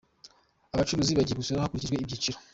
[0.73, 2.37] Abacuruzi bagiye gusora hakurikijwe ibyiciro